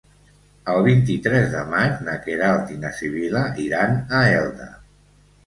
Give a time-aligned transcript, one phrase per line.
[0.75, 4.69] El vint-i-tres de maig na Queralt i na Sibil·la iran a Elda.